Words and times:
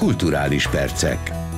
Kulturális 0.00 0.66
percek. 0.68 1.49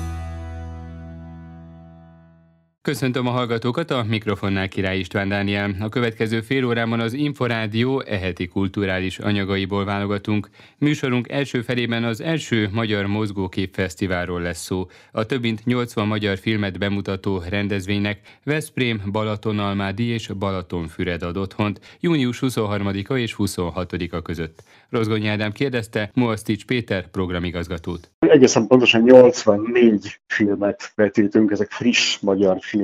Köszöntöm 2.93 3.27
a 3.27 3.31
hallgatókat, 3.31 3.91
a 3.91 4.05
mikrofonnál 4.09 4.69
Király 4.69 4.99
István 4.99 5.29
Dániel. 5.29 5.75
A 5.81 5.89
következő 5.89 6.41
fél 6.41 6.65
órában 6.65 7.01
az 7.01 7.13
Inforádió 7.13 8.01
eheti 8.01 8.49
kulturális 8.49 9.19
anyagaiból 9.19 9.85
válogatunk. 9.85 10.49
Műsorunk 10.79 11.31
első 11.31 11.61
felében 11.61 12.05
az 12.05 12.21
első 12.21 12.69
Magyar 12.73 13.07
Mozgókép 13.07 13.75
Fesztiválról 13.75 14.41
lesz 14.41 14.63
szó. 14.63 14.87
A 15.13 15.27
több 15.27 15.43
mint 15.43 15.65
80 15.65 16.07
magyar 16.07 16.39
filmet 16.39 16.79
bemutató 16.79 17.43
rendezvénynek 17.49 18.21
Veszprém, 18.45 19.03
Balatonalmádi 19.13 20.05
és 20.05 20.29
Balatonfüred 20.39 21.23
ad 21.23 21.37
otthont 21.37 21.81
június 22.01 22.39
23-a 22.43 23.15
és 23.15 23.35
26-a 23.39 24.23
között. 24.23 24.63
Rozgonyi 24.89 25.29
Ádám 25.29 25.53
kérdezte 25.53 26.11
Moasztics 26.15 26.65
Péter 26.65 27.11
programigazgatót. 27.11 28.11
Egészen 28.19 28.67
pontosan 28.67 29.03
84 29.03 30.21
filmet 30.27 30.93
vetítünk, 30.95 31.51
ezek 31.51 31.71
friss 31.71 32.19
magyar 32.19 32.57
filmek, 32.61 32.82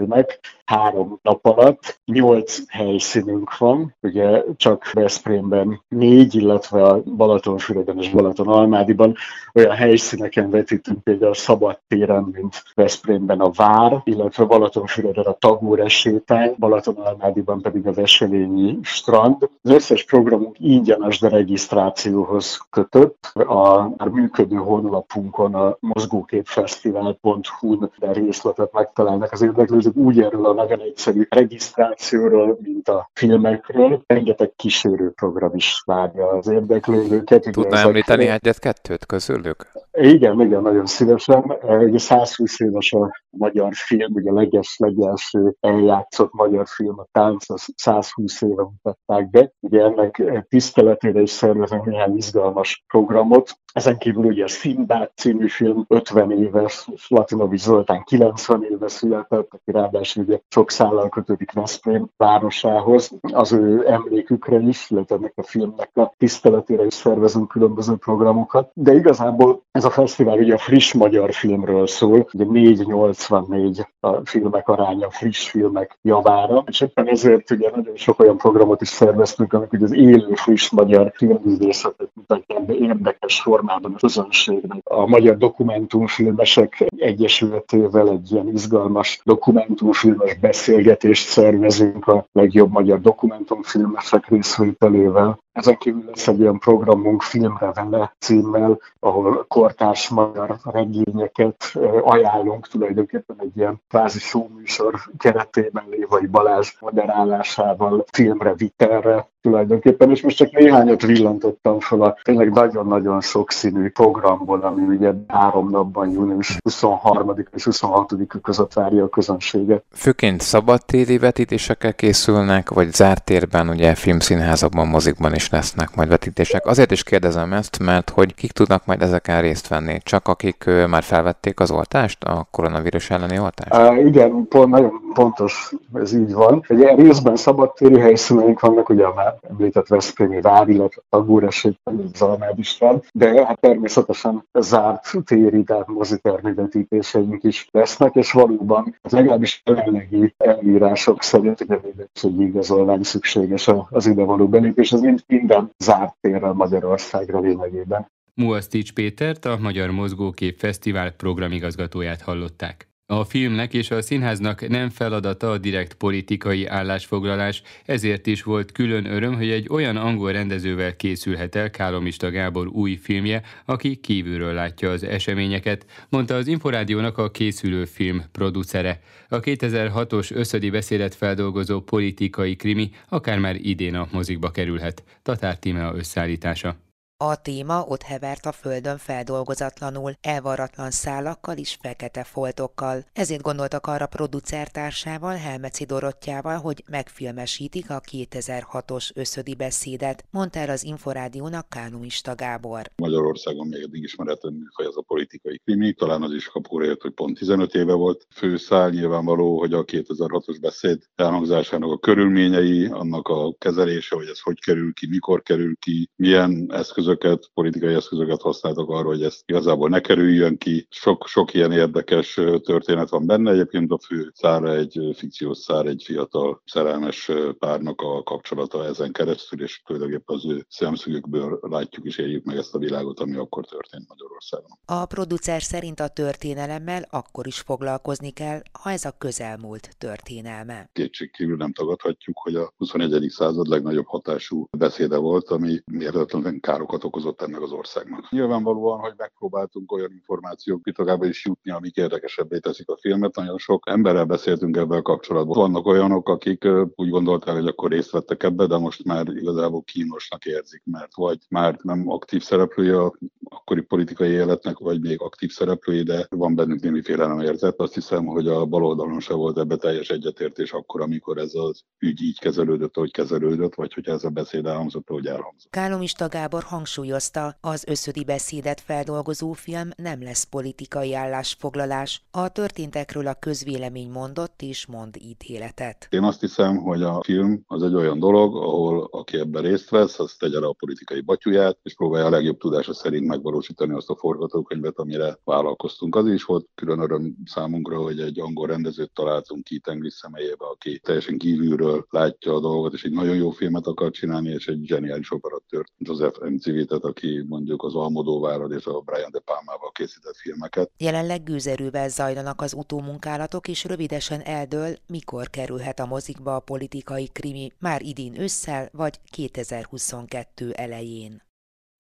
három 0.69 1.19
nap 1.23 1.47
alatt. 1.47 2.01
Nyolc 2.05 2.59
helyszínünk 2.69 3.59
van, 3.59 3.95
ugye 4.03 4.45
csak 4.57 4.93
Veszprémben 4.93 5.83
négy, 5.89 6.35
illetve 6.35 6.83
a 6.83 7.03
Balatonfüreden 7.03 7.99
és 7.99 8.11
Balatonalmádiban 8.11 9.15
olyan 9.55 9.77
helyszíneken 9.77 10.51
vetítünk, 10.51 11.03
például 11.03 11.35
Szabad 11.35 11.79
téren, 11.89 12.29
mint 12.33 12.63
Veszprémben 12.75 13.41
a 13.41 13.51
Vár, 13.51 14.01
illetve 14.05 14.45
Balatonfüreden 14.45 15.25
a 15.25 15.33
Tagúres 15.33 15.99
sétány, 15.99 16.55
Balatonalmádiban 16.59 17.61
pedig 17.61 17.87
a 17.87 17.93
Veselényi 17.93 18.79
strand. 18.83 19.49
Az 19.63 19.71
összes 19.71 20.05
programunk 20.05 20.57
ingyenes, 20.59 21.19
de 21.19 21.29
regisztrációhoz 21.29 22.67
kötött. 22.71 23.31
A 23.35 23.89
már 23.97 24.09
működő 24.09 24.57
honlapunkon 24.57 25.55
a 25.55 25.77
mozgóképfesztivál.hu-n 25.81 27.91
részletet 27.99 28.73
megtalálnak 28.73 29.33
az 29.33 29.43
érdeklődők 29.43 29.77
úgy 29.95 30.21
erről 30.21 30.47
a 30.47 30.53
nagyon 30.53 30.81
egyszerű 30.81 31.27
regisztrációról, 31.29 32.59
mint 32.63 32.89
a 32.89 33.11
filmekről. 33.13 34.03
Rengeteg 34.07 34.53
kísérő 34.57 35.11
program 35.11 35.55
is 35.55 35.83
várja 35.87 36.29
az 36.29 36.49
érdeklődőket. 36.49 37.49
Tudná 37.51 37.83
említeni 37.83 38.27
egyet-kettőt 38.27 39.07
közülük? 39.07 39.67
Igen, 39.93 40.41
igen, 40.41 40.63
nagyon 40.63 40.87
szívesen. 40.87 41.53
Ugye 41.63 41.99
120 41.99 42.61
éves 42.61 42.93
a 42.93 43.11
magyar 43.31 43.75
film, 43.75 44.13
ugye 44.15 44.33
leges 44.33 44.77
legelső 44.79 45.55
eljátszott 45.61 46.33
magyar 46.33 46.67
film, 46.67 46.99
a 46.99 47.07
tánc, 47.13 47.51
az 47.51 47.69
120 47.77 48.43
éve 48.43 48.63
mutatták 48.63 49.31
be. 49.31 49.53
Ugye 49.61 49.83
ennek 49.83 50.23
tiszteletére 50.49 51.21
is 51.21 51.31
szervezünk 51.31 51.85
néhány 51.85 52.17
izgalmas 52.17 52.85
programot. 52.87 53.51
Ezen 53.73 53.99
kívül 53.99 54.25
ugye 54.25 54.45
a 54.45 54.49
Szimbát 54.49 55.13
című 55.17 55.49
film 55.49 55.85
50 55.89 56.31
éves, 56.31 56.89
Latinovics 57.09 57.61
Zoltán 57.61 58.03
90 58.05 58.67
éves 58.71 58.93
született, 58.93 59.61
ráadásul 59.71 60.25
ugye 60.25 60.39
sok 60.49 60.71
szállal 60.71 61.09
kötődik 61.09 61.53
Veszprém 61.53 62.07
városához. 62.17 63.11
Az 63.21 63.53
ő 63.53 63.85
emlékükre 63.91 64.59
is, 64.59 64.91
illetve 64.91 65.15
ennek 65.15 65.33
a 65.37 65.43
filmnek 65.43 65.91
a 65.95 66.13
tiszteletére 66.17 66.85
is 66.85 66.95
szervezünk 66.95 67.49
különböző 67.49 67.95
programokat. 67.95 68.71
De 68.75 68.95
igazából 68.95 69.63
ez 69.71 69.85
a 69.85 69.91
fesztivál 69.91 70.39
ugye 70.39 70.55
a 70.55 70.59
friss 70.59 70.93
magyar 70.93 71.33
filmről 71.33 71.87
szól, 71.87 72.29
ugye 72.33 72.45
484 72.45 73.87
a 74.01 74.21
filmek 74.25 74.69
aránya 74.69 75.11
friss 75.11 75.49
filmek 75.49 75.99
javára, 76.03 76.65
és 76.67 76.81
éppen 76.81 77.09
ezért 77.09 77.51
ugye 77.51 77.71
nagyon 77.75 77.97
sok 77.97 78.21
olyan 78.21 78.37
programot 78.37 78.81
is 78.81 78.89
szerveztünk, 78.89 79.53
amik 79.53 79.73
ugye 79.73 79.85
az 79.85 79.93
élő 79.93 80.35
friss 80.35 80.71
magyar 80.71 81.13
filmművészetet 81.15 82.11
mutatják 82.15 82.67
be 82.67 82.75
érdekes 82.75 83.41
formában 83.41 83.93
a 83.95 83.99
közönségnek. 83.99 84.81
A 84.85 85.07
Magyar 85.07 85.37
Dokumentumfilmesek 85.37 86.87
Egyesületével 86.97 88.09
egy 88.09 88.33
ilyen 88.33 88.49
izgalmas 88.49 89.21
dokumentumfilmes 89.59 90.35
beszélgetést 90.39 91.29
szervezünk 91.29 92.07
a 92.07 92.29
legjobb 92.33 92.71
magyar 92.71 93.01
dokumentumfilmesek 93.01 94.29
részvételével. 94.29 95.39
Ezen 95.59 95.79
kívül 95.79 96.05
lesz 96.07 96.29
egy 96.29 96.41
olyan 96.41 96.59
programunk 96.59 97.23
Filmre 97.23 97.73
vele 97.73 98.15
címmel, 98.19 98.79
ahol 99.01 99.45
kortárs 99.49 100.09
magyar 100.09 100.59
regényeket 100.65 101.73
ajánlunk 102.03 102.69
tulajdonképpen 102.69 103.37
egy 103.39 103.57
ilyen 103.57 103.81
kvázi 103.89 104.19
showműsor 104.19 104.95
keretében 105.19 105.85
Lévai 105.91 106.27
Balázs 106.27 106.77
moderálásával 106.81 108.05
filmre, 108.13 108.55
vitelre 108.55 109.29
tulajdonképpen, 109.41 110.11
és 110.11 110.23
most 110.23 110.37
csak 110.37 110.53
néhányat 110.53 111.03
villantottam 111.03 111.81
fel 111.81 112.03
a 112.03 112.17
tényleg 112.23 112.51
nagyon-nagyon 112.51 113.21
sokszínű 113.21 113.91
programból, 113.91 114.61
ami 114.61 114.97
ugye 114.97 115.13
három 115.27 115.71
napban 115.71 116.11
június 116.11 116.57
23 116.63 117.35
és 117.55 117.65
26 117.65 118.13
között 118.43 118.73
várja 118.73 119.05
a 119.05 119.09
közönséget. 119.09 119.85
Főként 119.93 120.41
szabadtéri 120.41 121.19
vetítésekkel 121.19 121.95
készülnek, 121.95 122.71
vagy 122.71 122.93
zárt 122.93 123.25
térben, 123.25 123.69
ugye 123.69 123.95
filmszínházakban, 123.95 124.87
mozikban 124.87 125.35
lesznek 125.51 125.95
majd 125.95 126.09
vetítések. 126.09 126.67
Azért 126.67 126.91
is 126.91 127.03
kérdezem 127.03 127.53
ezt, 127.53 127.79
mert 127.79 128.11
hogy 128.11 128.35
kik 128.35 128.53
tudnak 128.53 128.87
majd 128.87 129.03
ezeken 129.03 129.41
részt 129.41 129.69
venni? 129.69 129.99
Csak 130.03 130.29
akik 130.29 130.65
már 130.89 131.03
felvették 131.03 131.61
az 131.61 131.71
oltást, 131.71 132.25
a 132.25 132.47
koronavírus 132.51 133.11
elleni 133.11 133.39
oltást? 133.39 133.91
Uh, 133.91 134.07
igen, 134.07 134.47
pont, 134.49 134.71
nagyon 134.71 134.93
pontos, 135.15 135.73
ez 135.95 136.13
így 136.13 136.33
van. 136.33 136.65
Ugye 136.69 136.95
részben 136.95 137.37
szabadtéri 137.37 138.01
helyszíneink 138.01 138.61
vannak, 138.61 138.89
ugye 138.89 139.05
a 139.05 139.15
már 139.15 139.35
említett 139.51 139.87
Veszprémi 139.87 140.41
Vár, 140.41 140.69
illetve 140.69 141.03
a 141.09 141.19
Gúresék, 141.19 141.79
Zalmád 142.15 142.59
is 142.59 142.77
van, 142.79 143.03
de 143.13 143.47
hát 143.47 143.61
természetesen 143.61 144.45
zárt 144.53 145.07
téri, 145.25 145.63
tehát 145.63 145.87
mozitermi 145.87 146.53
vetítéseink 146.53 147.45
is 147.45 147.69
lesznek, 147.71 148.15
és 148.15 148.33
valóban 148.33 148.95
legalábbis 149.11 149.63
jelenlegi 149.65 150.35
elírások 150.39 151.23
szerint 151.23 151.61
ugye 151.61 151.79
védettségi 151.83 152.43
igazolvány 152.43 153.03
szükséges 153.03 153.71
az 153.91 154.07
ide 154.07 154.23
való 154.23 154.49
belépés, 154.49 154.93
ez 154.93 155.01
mind 155.01 155.23
minden 155.29 155.71
zárt 155.79 156.17
térrel 156.21 156.53
Magyarországra 156.53 157.41
lényegében. 157.41 158.11
Muasztics 158.35 158.93
Pétert, 158.93 159.45
a 159.45 159.59
Magyar 159.61 159.91
Mozgókép 159.91 160.59
Fesztivál 160.59 161.11
programigazgatóját 161.11 162.21
hallották. 162.21 162.88
A 163.11 163.25
filmnek 163.25 163.75
és 163.75 163.91
a 163.91 164.03
színháznak 164.03 164.69
nem 164.69 164.91
feladata 164.91 165.51
a 165.51 165.59
direkt 165.59 165.95
politikai 165.95 166.67
állásfoglalás, 166.67 167.63
ezért 167.85 168.27
is 168.27 168.43
volt 168.43 168.73
külön 168.73 169.07
öröm, 169.07 169.35
hogy 169.37 169.51
egy 169.51 169.67
olyan 169.71 169.97
angol 169.97 170.33
rendezővel 170.33 170.97
készülhet 170.97 171.55
el 171.55 171.71
Kálomista 171.71 172.31
Gábor 172.31 172.67
új 172.67 172.97
filmje, 172.97 173.43
aki 173.65 173.97
kívülről 173.97 174.53
látja 174.53 174.91
az 174.91 175.03
eseményeket, 175.03 175.87
mondta 176.09 176.35
az 176.35 176.47
Inforádiónak 176.47 177.19
a 177.19 177.31
készülő 177.31 177.85
film 177.85 178.23
producere. 178.33 179.01
A 179.29 179.41
2006-os 179.41 180.35
összödi 180.35 180.71
beszédet 180.71 181.15
feldolgozó 181.15 181.81
politikai 181.81 182.57
krimi 182.57 182.91
akár 183.09 183.39
már 183.39 183.57
idén 183.57 183.95
a 183.95 184.09
mozikba 184.13 184.51
kerülhet. 184.51 185.03
Tatár 185.23 185.59
Tímea 185.59 185.95
összeállítása. 185.95 186.88
A 187.25 187.41
téma 187.43 187.85
ott 187.89 188.03
hevert 188.03 188.47
a 188.47 188.53
földön 188.53 188.99
feldolgozatlanul, 188.99 190.13
elvaratlan 190.21 190.91
szálakkal 190.91 191.57
és 191.57 191.79
fekete 191.81 192.25
foltokkal. 192.25 193.05
Ezért 193.13 193.43
gondoltak 193.43 193.87
arra 193.87 194.07
producertársával, 194.07 195.35
Helmeci 195.35 195.85
Dorottyával, 195.85 196.57
hogy 196.57 196.85
megfilmesítik 196.91 197.91
a 197.91 198.01
2006-os 198.01 199.11
összödi 199.15 199.55
beszédet, 199.55 200.25
mondta 200.31 200.59
el 200.59 200.71
az 200.71 200.85
Inforádiónak 200.85 201.69
Kánumista 201.69 202.35
Gábor. 202.35 202.91
Magyarországon 202.97 203.67
még 203.67 203.83
eddig 203.83 204.03
ismeretlen 204.03 204.53
műfaj 204.53 204.87
az 204.87 204.97
a 204.97 205.03
politikai 205.07 205.61
krimi, 205.65 205.93
talán 205.93 206.23
az 206.23 206.33
is 206.33 206.47
kapóra 206.47 206.85
jött, 206.85 207.03
hogy 207.03 207.13
pont 207.13 207.39
15 207.39 207.75
éve 207.75 207.93
volt 207.93 208.27
főszál, 208.35 208.91
nyilvánvaló, 208.91 209.59
hogy 209.59 209.73
a 209.73 209.85
2006-os 209.85 210.57
beszéd 210.61 211.03
elhangzásának 211.15 211.91
a 211.91 211.99
körülményei, 211.99 212.87
annak 212.87 213.29
a 213.29 213.55
kezelése, 213.59 214.17
hogy 214.17 214.29
ez 214.29 214.41
hogy 214.41 214.61
kerül 214.61 214.93
ki, 214.93 215.07
mikor 215.07 215.43
kerül 215.43 215.77
ki, 215.77 216.09
milyen 216.17 216.67
eszköz 216.73 217.07
eszközöket, 217.09 217.51
politikai 217.55 217.95
eszközöket 217.95 218.41
használtak 218.41 218.89
arra, 218.89 219.07
hogy 219.07 219.23
ez 219.23 219.41
igazából 219.47 219.89
ne 219.89 220.01
kerüljön 220.01 220.59
ki. 220.59 220.87
Sok, 220.91 221.27
sok 221.27 221.55
ilyen 221.55 221.73
érdekes 221.73 222.41
történet 222.63 223.09
van 223.09 223.27
benne. 223.27 223.51
Egyébként 223.51 223.91
a 223.91 223.99
fő 223.99 224.33
szára 224.35 224.75
egy 224.75 225.01
fikciós 225.15 225.59
szár, 225.59 225.87
egy 225.87 226.03
fiatal 226.05 226.63
szerelmes 226.65 227.31
párnak 227.59 228.01
a 228.01 228.23
kapcsolata 228.23 228.85
ezen 228.85 229.13
keresztül, 229.13 229.63
és 229.63 229.83
tulajdonképpen 229.87 230.37
az 230.37 230.47
ő 230.47 230.67
szemszögükből 230.69 231.59
látjuk 231.63 232.07
és 232.07 232.19
éljük 232.19 232.45
meg 232.45 232.57
ezt 232.57 232.75
a 232.75 232.79
világot, 232.79 233.21
ami 233.21 233.37
akkor 233.37 233.65
történt 233.67 234.09
Magyarországon. 234.09 234.71
A 234.85 235.07
producer 235.07 235.63
szerint 235.63 236.01
a 236.01 236.09
történelemmel 236.09 237.03
akkor 237.11 237.47
is 237.47 237.59
foglalkozni 237.59 238.31
kell, 238.31 238.61
ha 238.83 238.91
ez 238.91 239.05
a 239.05 239.15
közelmúlt 239.19 239.89
történelme. 239.99 240.91
Kétség 240.93 241.31
kívül 241.31 241.57
nem 241.57 241.73
tagadhatjuk, 241.73 242.39
hogy 242.39 242.55
a 242.55 242.73
21. 242.77 243.31
század 243.31 243.67
legnagyobb 243.67 244.07
hatású 244.07 244.69
beszéde 244.71 245.17
volt, 245.17 245.51
ami 245.51 245.81
mérhetetlen 245.85 246.61
károkat 246.61 246.98
károkat 246.99 247.05
okozott 247.05 247.43
ennek 247.43 247.63
az 247.63 247.73
országnak. 247.73 248.31
Nyilvánvalóan, 248.31 248.99
hogy 248.99 249.13
megpróbáltunk 249.17 249.93
olyan 249.93 250.13
információk 250.13 250.81
birtokába 250.81 251.27
is 251.27 251.45
jutni, 251.45 251.71
amik 251.71 251.97
érdekesebbé 251.97 252.59
teszik 252.59 252.89
a 252.89 252.97
filmet. 252.97 253.35
Nagyon 253.35 253.59
sok 253.59 253.85
emberrel 253.89 254.25
beszéltünk 254.25 254.77
ebben 254.77 255.03
kapcsolatban. 255.03 255.57
Vannak 255.57 255.87
olyanok, 255.87 256.29
akik 256.29 256.65
úgy 256.95 257.11
gondolták, 257.11 257.55
hogy 257.55 257.67
akkor 257.67 257.91
részt 257.91 258.11
vettek 258.11 258.43
ebbe, 258.43 258.67
de 258.67 258.77
most 258.77 259.05
már 259.05 259.27
igazából 259.29 259.83
kínosnak 259.83 260.45
érzik, 260.45 260.83
mert 260.85 261.15
vagy 261.15 261.39
már 261.49 261.79
nem 261.83 262.11
aktív 262.11 262.43
szereplője 262.43 263.13
akkori 263.49 263.81
politikai 263.81 264.31
életnek, 264.31 264.79
vagy 264.79 265.01
még 265.01 265.21
aktív 265.21 265.51
szereplői, 265.51 266.03
de 266.03 266.27
van 266.31 266.55
bennük 266.55 266.81
némi 266.81 267.03
félelem 267.03 267.41
érzet. 267.41 267.81
Azt 267.81 267.95
hiszem, 267.95 268.25
hogy 268.25 268.49
a 268.49 268.67
baloldalon 268.67 269.21
se 269.21 269.35
volt 269.35 269.59
ebbe 269.59 269.77
teljes 269.77 270.11
egyetértés 270.11 270.73
akkor, 270.73 271.01
amikor 271.01 271.39
ez 271.39 271.55
az 271.55 271.83
ügy 271.99 272.23
így 272.23 272.39
kezelődött, 272.39 272.97
ahogy 272.97 273.13
kezelődött, 273.13 273.75
vagy 273.75 273.95
hogy 273.95 274.09
ez 274.09 274.25
a 274.25 274.29
beszéd 274.29 274.67
elhangzott, 274.67 275.09
ahogy 275.09 275.27
elhangzott. 275.27 275.71
Kálomista 275.71 276.29
Gábor 276.29 276.63
hangsúlyozta, 276.63 277.57
az 277.61 277.85
összödi 277.87 278.25
beszédet 278.25 278.81
feldolgozó 278.81 279.53
film 279.53 279.89
nem 279.97 280.23
lesz 280.23 280.45
politikai 280.45 281.15
állásfoglalás. 281.15 282.23
A 282.31 282.49
történtekről 282.49 283.27
a 283.27 283.35
közvélemény 283.35 284.11
mondott 284.11 284.63
és 284.63 284.87
mond 284.87 285.17
ítéletet. 285.29 286.09
Én 286.11 286.23
azt 286.23 286.41
hiszem, 286.41 286.77
hogy 286.77 287.03
a 287.03 287.21
film 287.25 287.63
az 287.67 287.83
egy 287.83 287.95
olyan 287.95 288.19
dolog, 288.19 288.57
ahol 288.57 289.09
aki 289.11 289.39
ebben 289.39 289.63
részt 289.63 289.91
vesz, 289.91 290.19
az 290.19 290.37
tegye 290.39 290.59
le 290.59 290.67
a 290.67 290.73
politikai 290.79 291.21
batyuját, 291.21 291.79
és 291.83 291.95
próbálja 291.95 292.27
a 292.27 292.31
legjobb 292.31 292.59
tudása 292.59 292.95
szerint 292.95 293.27
megvalósítani 293.39 293.93
azt 293.95 294.11
a 294.11 294.17
forgatókönyvet, 294.17 294.99
amire 294.99 295.39
vállalkoztunk. 295.45 296.17
Az 296.17 296.27
is 296.27 296.45
volt 296.45 296.67
külön 296.75 297.01
öröm 297.01 297.37
számunkra, 297.45 297.99
hogy 297.99 298.21
egy 298.21 298.41
angol 298.41 298.67
rendezőt 298.67 299.13
találtunk 299.13 299.65
ki 299.65 299.79
Tenglis 299.79 300.13
személyébe, 300.13 300.65
aki 300.67 300.99
teljesen 300.99 301.39
kívülről 301.39 302.07
látja 302.11 302.55
a 302.55 302.61
dolgot, 302.61 302.93
és 302.93 303.05
egy 303.05 303.13
nagyon 303.13 303.37
jó 303.37 303.51
filmet 303.51 303.87
akar 303.87 304.11
csinálni, 304.11 304.51
és 304.51 304.67
egy 304.67 304.85
zseniális 304.85 305.33
operatőrt, 305.33 305.93
Joseph 305.99 306.41
M. 306.41 306.57
Civitet, 306.57 307.05
aki 307.05 307.45
mondjuk 307.49 307.83
az 307.83 307.95
Almodóvárad 307.95 308.73
és 308.73 308.85
a 308.85 309.01
Brian 309.01 309.31
De 309.31 309.39
Palmával 309.39 309.91
készített 309.93 310.37
filmeket. 310.37 310.91
Jelenleg 310.99 311.43
gőzerővel 311.43 312.09
zajlanak 312.09 312.61
az 312.61 312.75
utómunkálatok, 312.75 313.69
és 313.69 313.85
rövidesen 313.85 314.41
eldől, 314.41 314.97
mikor 315.07 315.51
kerülhet 315.51 316.01
a 316.01 316.07
mozikba 316.07 316.55
a 316.55 316.61
politikai 316.61 317.29
krimi, 317.33 317.73
már 317.79 318.03
idén 318.03 318.41
ősszel 318.41 318.89
vagy 318.93 319.21
2022 319.31 320.71
elején. 320.71 321.48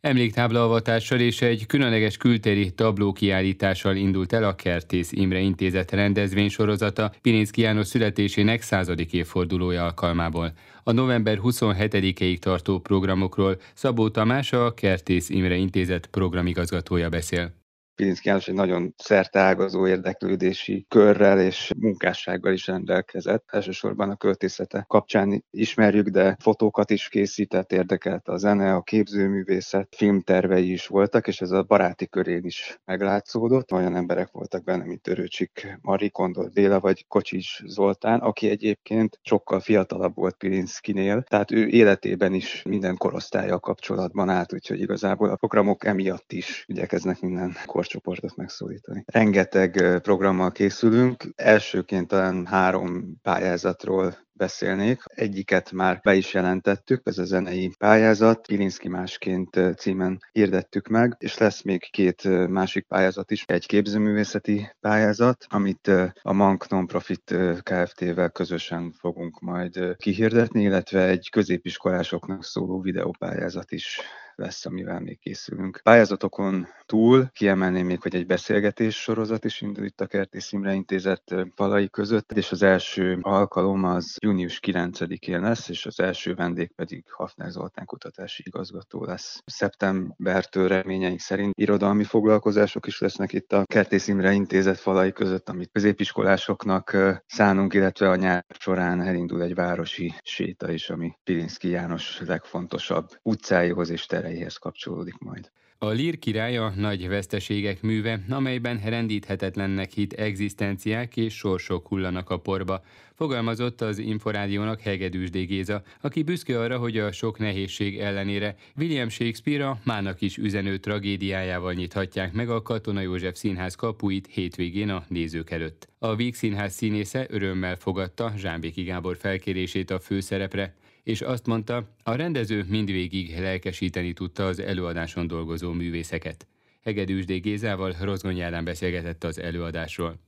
Emléktáblaavatással 0.00 1.20
és 1.20 1.42
egy 1.42 1.66
különleges 1.66 2.16
kültéri 2.16 2.70
tabló 2.70 3.12
kiállítással 3.12 3.96
indult 3.96 4.32
el 4.32 4.44
a 4.44 4.54
Kertész 4.54 5.12
Imre 5.12 5.38
Intézet 5.38 5.90
rendezvénysorozata 5.90 7.12
Pirinszki 7.22 7.60
János 7.60 7.86
születésének 7.86 8.62
századik 8.62 9.12
évfordulója 9.12 9.84
alkalmából. 9.84 10.52
A 10.82 10.92
november 10.92 11.38
27-ig 11.42 12.38
tartó 12.38 12.78
programokról 12.78 13.60
Szabó 13.74 14.08
Tamás 14.08 14.52
a 14.52 14.74
Kertész 14.74 15.28
Imre 15.28 15.56
Intézet 15.56 16.06
programigazgatója 16.06 17.08
beszél. 17.08 17.52
Pilinszki 17.98 18.28
János 18.28 18.48
egy 18.48 18.54
nagyon 18.54 18.94
szerteágazó 18.96 19.86
érdeklődési 19.86 20.86
körrel 20.88 21.40
és 21.40 21.70
munkássággal 21.78 22.52
is 22.52 22.66
rendelkezett. 22.66 23.44
Elsősorban 23.46 24.10
a 24.10 24.16
költészete 24.16 24.84
kapcsán 24.88 25.44
ismerjük, 25.50 26.08
de 26.08 26.36
fotókat 26.40 26.90
is 26.90 27.08
készített, 27.08 27.72
érdekelt 27.72 28.28
a 28.28 28.36
zene, 28.36 28.74
a 28.74 28.82
képzőművészet, 28.82 29.94
filmtervei 29.96 30.72
is 30.72 30.86
voltak, 30.86 31.26
és 31.26 31.40
ez 31.40 31.50
a 31.50 31.62
baráti 31.62 32.08
körén 32.08 32.44
is 32.44 32.80
meglátszódott. 32.84 33.72
Olyan 33.72 33.96
emberek 33.96 34.30
voltak 34.30 34.64
benne, 34.64 34.84
mint 34.84 35.02
Törőcsik 35.02 35.78
Mari, 35.80 36.10
Kondor 36.10 36.48
Déla 36.48 36.80
vagy 36.80 37.06
Kocsis 37.08 37.62
Zoltán, 37.66 38.20
aki 38.20 38.50
egyébként 38.50 39.18
sokkal 39.22 39.60
fiatalabb 39.60 40.14
volt 40.14 40.36
Pilinszkinél, 40.36 41.22
tehát 41.22 41.50
ő 41.50 41.66
életében 41.66 42.34
is 42.34 42.62
minden 42.62 42.96
korosztálya 42.96 43.58
kapcsolatban 43.58 44.28
állt, 44.28 44.52
úgyhogy 44.52 44.80
igazából 44.80 45.30
a 45.30 45.36
programok 45.36 45.84
emiatt 45.84 46.32
is 46.32 46.64
igyekeznek 46.66 47.20
minden 47.20 47.56
kor 47.66 47.86
csoportot 47.88 48.36
megszólítani. 48.36 49.04
Rengeteg 49.06 50.00
programmal 50.02 50.52
készülünk, 50.52 51.24
elsőként 51.36 52.08
talán 52.08 52.46
három 52.46 53.18
pályázatról 53.22 54.26
beszélnék. 54.38 55.02
Egyiket 55.04 55.72
már 55.72 56.00
be 56.02 56.14
is 56.14 56.34
jelentettük, 56.34 57.00
ez 57.04 57.18
a 57.18 57.24
zenei 57.24 57.74
pályázat, 57.78 58.46
Pilinszki 58.46 58.88
másként 58.88 59.60
címen 59.76 60.18
hirdettük 60.32 60.88
meg, 60.88 61.16
és 61.18 61.38
lesz 61.38 61.62
még 61.62 61.90
két 61.90 62.48
másik 62.48 62.86
pályázat 62.86 63.30
is, 63.30 63.44
egy 63.46 63.66
képzőművészeti 63.66 64.74
pályázat, 64.80 65.46
amit 65.48 65.90
a 66.22 66.32
Mank 66.32 66.68
Nonprofit 66.68 67.34
Kft-vel 67.62 68.30
közösen 68.30 68.92
fogunk 68.92 69.40
majd 69.40 69.96
kihirdetni, 69.96 70.62
illetve 70.62 71.06
egy 71.06 71.28
középiskolásoknak 71.30 72.44
szóló 72.44 72.80
videópályázat 72.80 73.72
is 73.72 74.00
lesz, 74.38 74.66
amivel 74.66 75.00
még 75.00 75.18
készülünk. 75.18 75.80
Pályázatokon 75.82 76.66
túl 76.86 77.30
kiemelném 77.32 77.86
még, 77.86 78.00
hogy 78.00 78.14
egy 78.14 78.26
beszélgetés 78.26 78.96
sorozat 79.02 79.44
is 79.44 79.60
indul 79.60 79.84
itt 79.84 80.00
a 80.00 80.06
Kertész 80.06 80.52
Imre 80.52 80.74
Intézet 80.74 81.34
falai 81.54 81.90
között, 81.90 82.32
és 82.32 82.52
az 82.52 82.62
első 82.62 83.18
alkalom 83.20 83.84
az 83.84 84.16
június 84.20 84.60
9-én 84.62 85.40
lesz, 85.40 85.68
és 85.68 85.86
az 85.86 86.00
első 86.00 86.34
vendég 86.34 86.72
pedig 86.74 87.04
Hafner 87.10 87.50
Zoltán 87.50 87.84
kutatási 87.84 88.42
igazgató 88.46 89.04
lesz. 89.04 89.42
Szeptembertől 89.46 90.68
reményeink 90.68 91.20
szerint 91.20 91.54
irodalmi 91.58 92.04
foglalkozások 92.04 92.86
is 92.86 93.00
lesznek 93.00 93.32
itt 93.32 93.52
a 93.52 93.64
Kertész 93.64 94.08
Imre 94.08 94.32
Intézet 94.32 94.78
falai 94.78 95.12
között, 95.12 95.48
amit 95.48 95.70
középiskolásoknak 95.72 96.96
szánunk, 97.26 97.74
illetve 97.74 98.08
a 98.08 98.16
nyár 98.16 98.44
során 98.58 99.00
elindul 99.00 99.42
egy 99.42 99.54
városi 99.54 100.14
séta 100.22 100.70
is, 100.72 100.90
ami 100.90 101.12
Pilinszki 101.24 101.68
János 101.68 102.20
legfontosabb 102.26 103.08
utcáihoz 103.22 103.90
és 103.90 104.06
tere 104.06 104.27
erejéhez 104.28 104.56
kapcsolódik 104.56 105.18
majd. 105.18 105.50
A 105.78 105.88
Lír 105.88 106.18
királya 106.18 106.72
nagy 106.76 107.08
veszteségek 107.08 107.82
műve, 107.82 108.20
amelyben 108.28 108.80
rendíthetetlennek 108.84 109.90
hit 109.90 110.12
egzisztenciák 110.12 111.16
és 111.16 111.34
sorsok 111.36 111.88
hullanak 111.88 112.30
a 112.30 112.38
porba, 112.38 112.82
fogalmazott 113.18 113.80
az 113.80 113.98
Inforádiónak 113.98 114.80
Hegedűs. 114.80 115.30
Géza, 115.30 115.82
aki 116.00 116.22
büszke 116.22 116.60
arra, 116.60 116.78
hogy 116.78 116.98
a 116.98 117.12
sok 117.12 117.38
nehézség 117.38 117.98
ellenére 117.98 118.56
William 118.76 119.08
Shakespeare 119.08 119.68
a 119.68 119.78
mának 119.84 120.20
is 120.20 120.36
üzenő 120.36 120.76
tragédiájával 120.76 121.72
nyithatják 121.72 122.32
meg 122.32 122.50
a 122.50 122.62
Katona 122.62 123.00
József 123.00 123.36
Színház 123.36 123.74
kapuit 123.74 124.26
hétvégén 124.26 124.88
a 124.88 125.04
nézők 125.08 125.50
előtt. 125.50 125.88
A 125.98 126.14
Víg 126.14 126.34
Színház 126.34 126.74
színésze 126.74 127.26
örömmel 127.28 127.76
fogadta 127.76 128.32
Zsámbéki 128.36 128.82
Gábor 128.82 129.16
felkérését 129.16 129.90
a 129.90 129.98
főszerepre, 129.98 130.74
és 131.02 131.20
azt 131.20 131.46
mondta, 131.46 131.88
a 132.02 132.14
rendező 132.14 132.64
mindvégig 132.68 133.38
lelkesíteni 133.38 134.12
tudta 134.12 134.46
az 134.46 134.60
előadáson 134.60 135.26
dolgozó 135.26 135.72
művészeket. 135.72 136.46
Hegedűs. 136.82 137.24
Gézával 137.24 137.94
Rozgony 138.00 138.62
beszélgetett 138.64 139.24
az 139.24 139.40
előadásról. 139.40 140.27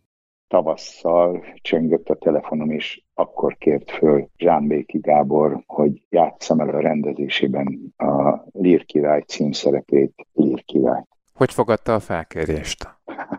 Tavasszal 0.50 1.44
csöngött 1.62 2.08
a 2.08 2.14
telefonom, 2.14 2.70
és 2.70 3.02
akkor 3.14 3.56
kért 3.56 3.90
föl 3.90 4.28
Zsámbéki 4.36 4.98
Gábor, 4.98 5.62
hogy 5.66 6.02
játsszam 6.08 6.60
el 6.60 6.68
a 6.68 6.80
rendezésében 6.80 7.94
a 7.96 8.44
Lír 8.52 8.84
király 8.84 9.20
címszerepét, 9.20 10.26
Lír 10.32 10.64
király. 10.64 11.04
Hogy 11.34 11.52
fogadta 11.52 11.94
a 11.94 12.00
felkérést? 12.00 12.98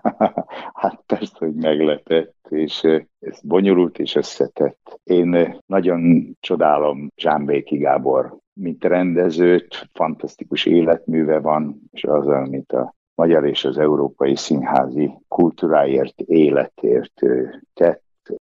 hát 0.81 1.03
persze, 1.05 1.35
hogy 1.37 1.56
meglepett, 1.56 2.47
és 2.49 2.83
ez 3.19 3.39
bonyolult 3.44 3.99
és 3.99 4.15
összetett. 4.15 4.99
Én 5.03 5.57
nagyon 5.65 6.31
csodálom 6.39 7.07
Zsámbéki 7.15 7.77
Gábor, 7.77 8.37
mint 8.53 8.83
rendezőt, 8.83 9.89
fantasztikus 9.94 10.65
életműve 10.65 11.39
van, 11.39 11.81
és 11.91 12.03
az, 12.03 12.27
amit 12.27 12.71
a 12.71 12.95
magyar 13.21 13.45
és 13.45 13.66
az 13.66 13.78
európai 13.78 14.35
színházi 14.35 15.11
kultúráért, 15.28 16.19
életért 16.19 17.21
tett, 17.73 18.04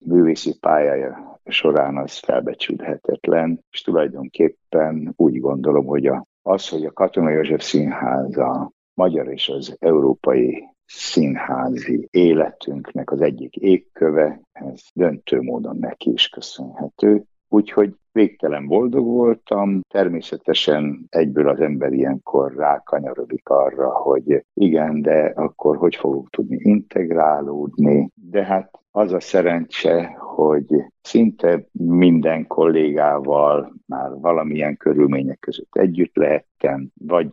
művészi 0.06 0.58
pályája 0.60 1.40
során 1.46 1.98
az 1.98 2.18
felbecsülhetetlen, 2.18 3.64
és 3.72 3.82
tulajdonképpen 3.82 5.14
úgy 5.16 5.40
gondolom, 5.40 5.86
hogy 5.86 6.06
a, 6.06 6.26
az, 6.42 6.70
hogy 6.70 6.86
a 6.86 6.92
Katona 6.92 7.30
József 7.30 7.64
Színház 7.64 8.38
a 8.38 8.72
magyar 8.94 9.28
és 9.28 9.50
az 9.50 9.76
európai 9.80 10.64
színházi 10.86 12.08
életünknek 12.12 13.12
az 13.12 13.22
egyik 13.22 13.56
égköve, 13.56 14.42
ez 14.52 14.82
döntő 14.94 15.42
módon 15.42 15.78
neki 15.78 16.12
is 16.12 16.30
köszönhető. 16.30 17.24
Úgyhogy 17.54 17.96
végtelen 18.12 18.68
boldog 18.68 19.06
voltam. 19.06 19.82
Természetesen 19.90 21.06
egyből 21.10 21.50
az 21.50 21.60
ember 21.60 21.94
ilyenkor 21.94 22.56
rákanyarodik 22.56 23.50
arra, 23.50 23.90
hogy 23.90 24.46
igen, 24.54 25.02
de 25.02 25.32
akkor 25.36 25.78
hogy 25.78 25.96
fogok 25.96 26.30
tudni 26.30 26.58
integrálódni. 26.60 28.10
De 28.32 28.46
hát 28.46 28.80
az 28.92 29.12
a 29.12 29.20
szerencse, 29.20 30.16
hogy 30.18 30.68
szinte 31.02 31.68
minden 31.72 32.48
kollégával 32.48 33.74
már 33.86 34.12
valamilyen 34.20 34.78
körülmények 34.78 35.40
között 35.40 35.76
együtt 35.76 36.16
lehettem, 36.16 36.90
vagy 36.94 37.30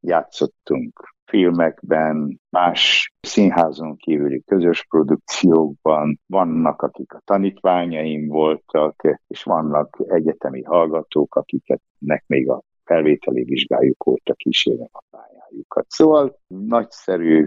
játszottunk 0.00 1.13
filmekben, 1.26 2.40
más 2.50 3.12
színházon 3.20 3.96
kívüli 3.96 4.42
közös 4.46 4.86
produkciókban, 4.88 6.20
vannak, 6.26 6.82
akik 6.82 7.12
a 7.12 7.22
tanítványaim 7.24 8.28
voltak, 8.28 9.02
és 9.26 9.42
vannak 9.42 10.02
egyetemi 10.08 10.62
hallgatók, 10.62 11.34
akiket 11.34 11.80
nek 11.98 12.24
még 12.26 12.48
a 12.50 12.62
felvételi 12.84 13.42
vizsgájuk 13.42 14.06
óta 14.06 14.34
kísérem 14.34 14.88
a 14.92 15.02
pályájukat. 15.10 15.86
Szóval 15.88 16.38
nagyszerű, 16.46 17.44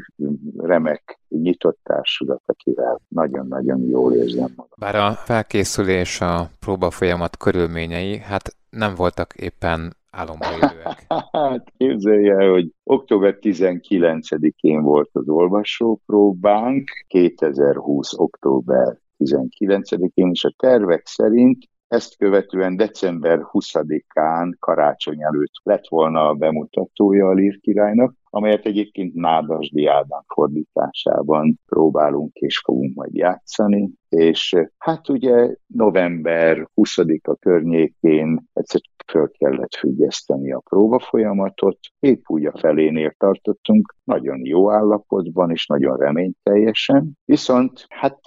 remek, 0.58 1.20
nyitott 1.28 1.80
társulat, 1.84 2.42
akivel 2.46 3.02
nagyon-nagyon 3.08 3.82
jól 3.82 4.14
érzem 4.14 4.54
magam. 4.56 4.72
Bár 4.80 4.96
a 4.96 5.12
felkészülés, 5.12 6.22
a 6.22 6.50
próba 6.60 6.90
folyamat 6.90 7.38
körülményei, 7.38 8.18
hát 8.18 8.56
nem 8.70 8.96
voltak 8.96 9.34
éppen 9.36 9.96
álomba 10.18 10.46
élőek? 10.52 11.06
Hát 11.32 11.74
képzelje, 11.78 12.50
hogy 12.50 12.72
október 12.84 13.38
19-én 13.42 14.82
volt 14.82 15.10
az 15.14 15.30
olvasópróbánk, 15.30 16.90
2020. 17.08 18.14
október 18.14 18.98
19-én, 19.18 20.30
és 20.32 20.44
a 20.44 20.54
tervek 20.58 21.08
szerint 21.08 21.58
ezt 21.88 22.18
követően 22.18 22.76
december 22.76 23.40
20-án 23.52 24.54
karácsony 24.60 25.24
előtt 25.24 25.54
lett 25.64 25.88
volna 25.88 26.28
a 26.28 26.34
bemutatója 26.34 27.28
a 27.28 27.34
Lír 27.34 27.60
királynak, 27.60 28.14
amelyet 28.38 28.66
egyébként 28.66 29.14
Nádasdi 29.14 29.86
Ádám 29.86 30.24
fordításában 30.34 31.60
próbálunk 31.66 32.36
és 32.36 32.60
fogunk 32.60 32.96
majd 32.96 33.16
játszani, 33.16 33.90
és 34.10 34.56
hát 34.78 35.10
ugye 35.10 35.56
november 35.68 36.68
20-a 36.76 37.36
környékén 37.36 38.48
egyszer 38.54 38.82
föl 39.08 39.32
kellett 39.32 39.76
függeszteni 39.76 40.52
a 40.52 40.62
próba 40.70 41.00
folyamatot, 41.00 41.78
épp 42.00 42.22
úgy 42.28 42.46
a 42.46 42.58
felénél 42.58 43.14
tartottunk, 43.18 43.96
nagyon 44.04 44.46
jó 44.46 44.72
állapotban 44.72 45.52
és 45.52 45.66
nagyon 45.66 45.98
reményteljesen, 45.98 47.12
viszont 47.26 47.86
hát 47.90 48.20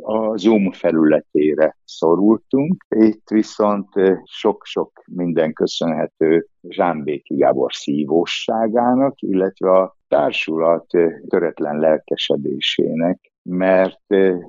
a 0.00 0.36
Zoom 0.36 0.72
felületére 0.72 1.76
szorultunk, 1.84 2.84
itt 2.88 3.28
viszont 3.28 3.88
sok-sok 4.24 5.02
minden 5.12 5.52
köszönhető 5.52 6.46
Zsámbéki 6.68 7.34
Gábor 7.34 7.72
szívóságának, 7.72 9.20
illetve 9.20 9.47
a 9.56 9.96
társulat 10.08 10.86
töretlen 11.28 11.78
lelkesedésének, 11.78 13.32
mert 13.42 14.00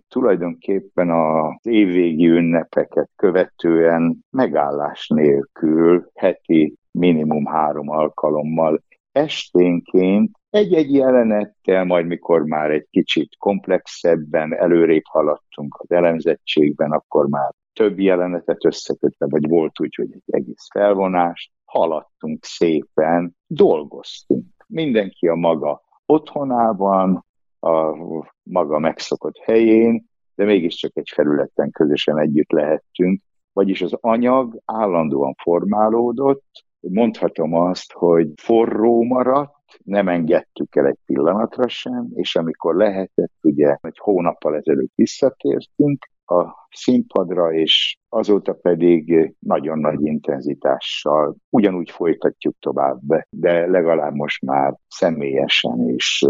tulajdonképpen 0.07 1.09
az 1.09 1.59
évvégi 1.61 2.27
ünnepeket 2.27 3.09
követően 3.15 4.17
megállás 4.29 5.07
nélkül 5.07 6.09
heti 6.15 6.75
minimum 6.91 7.45
három 7.45 7.89
alkalommal 7.89 8.83
esténként 9.11 10.39
egy-egy 10.49 10.93
jelenettel, 10.93 11.85
majd 11.85 12.05
mikor 12.05 12.43
már 12.43 12.71
egy 12.71 12.87
kicsit 12.89 13.35
komplexebben 13.37 14.55
előrébb 14.55 15.03
haladtunk 15.03 15.75
az 15.77 15.91
elemzettségben, 15.91 16.91
akkor 16.91 17.27
már 17.27 17.51
több 17.73 17.99
jelenetet 17.99 18.65
összekötve, 18.65 19.25
vagy 19.29 19.47
volt 19.47 19.79
úgy, 19.79 19.95
hogy 19.95 20.11
egy 20.11 20.23
egész 20.25 20.67
felvonás, 20.71 21.51
haladtunk 21.65 22.45
szépen, 22.45 23.35
dolgoztunk. 23.47 24.45
Mindenki 24.71 25.27
a 25.27 25.35
maga 25.35 25.81
otthonában, 26.05 27.25
a 27.59 27.95
maga 28.43 28.79
megszokott 28.79 29.38
helyén, 29.38 30.05
de 30.35 30.45
mégiscsak 30.45 30.97
egy 30.97 31.09
felületen 31.13 31.71
közösen 31.71 32.19
együtt 32.19 32.51
lehettünk, 32.51 33.21
vagyis 33.53 33.81
az 33.81 33.93
anyag 34.01 34.61
állandóan 34.65 35.35
formálódott, 35.41 36.65
mondhatom 36.79 37.53
azt, 37.53 37.91
hogy 37.91 38.27
forró 38.35 39.03
maradt, 39.03 39.79
nem 39.83 40.07
engedtük 40.07 40.75
el 40.75 40.85
egy 40.85 40.97
pillanatra 41.05 41.67
sem, 41.67 42.07
és 42.13 42.35
amikor 42.35 42.75
lehetett, 42.75 43.33
ugye 43.41 43.77
egy 43.81 43.97
hónappal 43.97 44.55
ezelőtt 44.55 44.91
visszatértünk, 44.95 46.09
a 46.29 46.67
színpadra, 46.71 47.53
és 47.53 47.98
azóta 48.09 48.53
pedig 48.53 49.33
nagyon 49.39 49.79
nagy 49.79 50.01
intenzitással 50.01 51.36
ugyanúgy 51.50 51.89
folytatjuk 51.89 52.55
tovább, 52.59 53.01
de 53.29 53.67
legalább 53.67 54.13
most 54.13 54.41
már 54.41 54.75
személyesen 54.88 55.89
és 55.89 56.25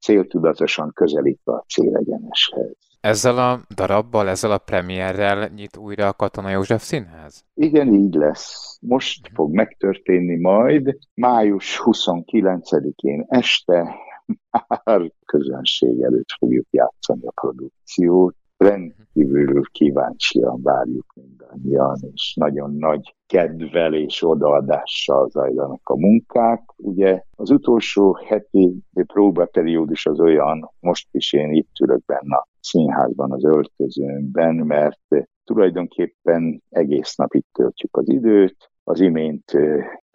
céltudatosan 0.00 0.90
közelítve 0.94 1.52
a 1.52 1.64
célegyeneshez. 1.68 2.76
Ezzel 3.00 3.38
a 3.38 3.60
darabbal, 3.74 4.28
ezzel 4.28 4.50
a 4.50 4.58
premierrel 4.58 5.48
nyit 5.54 5.76
újra 5.76 6.08
a 6.08 6.12
Katona 6.12 6.50
József 6.50 6.82
Színház? 6.82 7.44
Igen, 7.54 7.94
így 7.94 8.14
lesz. 8.14 8.78
Most 8.80 9.26
mhm. 9.26 9.34
fog 9.34 9.54
megtörténni 9.54 10.40
majd, 10.40 10.98
május 11.14 11.80
29-én 11.84 13.24
este, 13.28 13.94
már 14.84 15.12
közönség 15.24 16.00
előtt 16.00 16.30
fogjuk 16.38 16.66
játszani 16.70 17.26
a 17.26 17.32
produkciót, 17.40 18.36
rendkívül 18.58 19.62
kíváncsian 19.72 20.62
várjuk 20.62 21.06
mindannyian, 21.14 21.98
és 22.14 22.34
nagyon 22.34 22.74
nagy 22.74 23.14
kedvel 23.26 23.94
és 23.94 24.22
odaadással 24.22 25.28
zajlanak 25.28 25.88
a 25.88 25.98
munkák. 25.98 26.62
Ugye 26.76 27.22
az 27.36 27.50
utolsó 27.50 28.18
heti 28.26 28.74
próbaperiódus 29.06 30.06
az 30.06 30.20
olyan, 30.20 30.70
most 30.80 31.08
is 31.10 31.32
én 31.32 31.52
itt 31.52 31.78
ülök 31.80 32.04
benne 32.04 32.36
a 32.36 32.48
színházban, 32.60 33.32
az 33.32 33.44
öltözőmben, 33.44 34.54
mert 34.54 35.26
tulajdonképpen 35.44 36.62
egész 36.68 37.14
nap 37.14 37.34
itt 37.34 37.48
töltjük 37.52 37.96
az 37.96 38.08
időt, 38.08 38.70
az 38.84 39.00
imént 39.00 39.52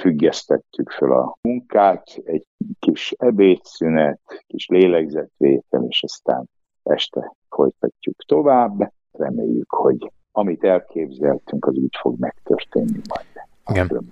függesztettük 0.02 0.90
fel 0.90 1.12
a 1.12 1.38
munkát, 1.42 2.22
egy 2.24 2.46
kis 2.80 3.12
ebédszünet, 3.18 4.22
kis 4.48 4.68
lélegzetvétel, 4.68 5.84
és 5.88 6.04
aztán 6.04 6.50
este 6.84 7.36
folytatjuk 7.56 8.16
tovább. 8.26 8.94
Reméljük, 9.12 9.70
hogy 9.70 10.12
amit 10.32 10.64
elképzeltünk, 10.64 11.66
az 11.66 11.76
úgy 11.76 11.98
fog 12.02 12.20
megtörténni 12.20 13.02
majd. 13.10 13.26
Igen. 13.68 14.12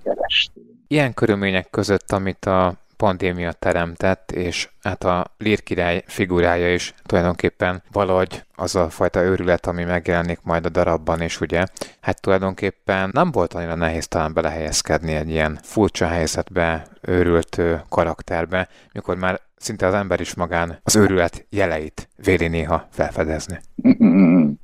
Ilyen 0.88 1.14
körülmények 1.14 1.70
között, 1.70 2.12
amit 2.12 2.46
a 2.46 2.74
pandémia 2.98 3.52
teremtett, 3.52 4.32
és 4.32 4.70
hát 4.82 5.04
a 5.04 5.26
lírkirály 5.38 6.04
figurája 6.06 6.74
is 6.74 6.94
tulajdonképpen 7.04 7.84
valahogy 7.92 8.44
az 8.56 8.76
a 8.76 8.90
fajta 8.90 9.22
őrület, 9.22 9.66
ami 9.66 9.84
megjelenik 9.84 10.40
majd 10.44 10.66
a 10.66 10.70
darabban, 10.70 11.22
és 11.22 11.42
ugye, 11.42 11.66
hát 12.02 12.22
tulajdonképpen 12.22 13.10
nem 13.14 13.32
volt 13.32 13.54
annyira 13.54 13.76
nehéz 13.76 14.08
talán 14.08 14.34
belehelyezkedni 14.34 15.14
egy 15.14 15.30
ilyen 15.30 15.60
furcsa 15.62 16.08
helyzetbe, 16.08 16.88
őrült 17.02 17.62
karakterbe, 17.90 18.68
mikor 18.94 19.18
már 19.18 19.40
szinte 19.62 19.86
az 19.86 19.94
ember 19.94 20.20
is 20.20 20.36
magán 20.36 20.80
az 20.84 20.96
őrület 20.96 21.48
jeleit 21.50 22.10
véli 22.26 22.48
néha 22.48 22.88
felfedezni. 22.90 23.58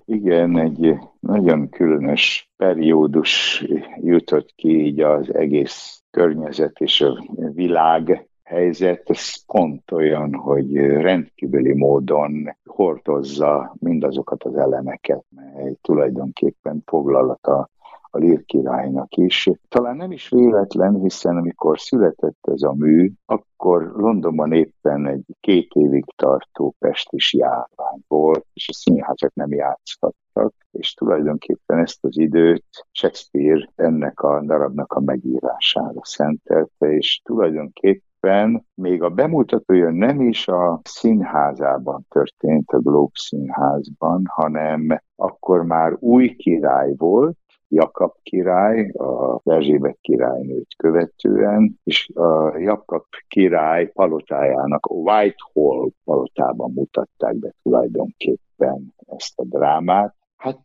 Igen, 0.05 0.57
egy 0.57 0.95
nagyon 1.19 1.69
különös 1.69 2.51
periódus 2.57 3.63
jutott 4.01 4.53
ki 4.55 4.85
így 4.85 4.99
az 4.99 5.33
egész 5.33 6.01
környezet 6.11 6.79
és 6.79 7.01
a 7.01 7.25
világ 7.53 8.27
helyzet, 8.43 9.09
ez 9.09 9.45
pont 9.45 9.91
olyan, 9.91 10.33
hogy 10.33 10.75
rendkívüli 10.75 11.73
módon 11.73 12.55
hordozza 12.65 13.75
mindazokat 13.79 14.43
az 14.43 14.55
elemeket, 14.55 15.23
mely 15.29 15.75
tulajdonképpen 15.81 16.83
foglalata 16.85 17.69
a 18.09 18.17
Lír 18.17 18.45
királynak 18.45 19.15
is. 19.15 19.49
Talán 19.67 19.95
nem 19.95 20.11
is 20.11 20.29
véletlen, 20.29 20.99
hiszen 20.99 21.37
amikor 21.37 21.79
született 21.79 22.39
ez 22.41 22.61
a 22.61 22.73
mű, 22.73 23.11
akkor 23.25 23.91
Londonban 23.95 24.51
éppen 24.51 25.07
egy 25.07 25.25
két 25.39 25.71
évig 25.73 26.05
tartó 26.15 26.75
pestis 26.79 27.33
járvány 27.33 28.01
volt, 28.07 28.45
és 28.53 28.69
a 28.69 28.73
színházak 28.73 29.33
nem 29.33 29.51
játszhattak, 29.51 30.53
és 30.71 30.93
tulajdonképpen 30.93 31.79
ezt 31.79 32.05
az 32.05 32.17
időt 32.17 32.65
Shakespeare 32.91 33.69
ennek 33.75 34.19
a 34.19 34.41
darabnak 34.45 34.93
a 34.93 34.99
megírására 34.99 35.99
szentelte, 36.01 36.91
és 36.91 37.21
tulajdonképpen 37.23 38.65
még 38.73 39.03
a 39.03 39.09
bemutatója 39.09 39.89
nem 39.89 40.21
is 40.21 40.47
a 40.47 40.81
színházában 40.83 42.05
történt, 42.09 42.71
a 42.71 42.79
Globe 42.79 43.11
színházban, 43.13 44.23
hanem 44.25 45.01
akkor 45.15 45.63
már 45.63 45.95
új 45.99 46.35
király 46.35 46.93
volt, 46.97 47.37
Jakab 47.69 48.13
király, 48.23 48.89
a 48.89 49.39
Erzsébet 49.43 49.97
királynőt 50.01 50.75
követően, 50.77 51.79
és 51.83 52.09
a 52.13 52.57
Jakab 52.57 53.03
király 53.27 53.87
palotájának 53.87 54.85
a 54.85 54.93
Whitehall 54.93 55.89
palotában 56.03 56.71
mutatták 56.71 57.35
be 57.35 57.53
tulajdonképpen 57.63 58.93
ezt 59.05 59.39
a 59.39 59.43
drámát. 59.43 60.15
Hát, 60.37 60.63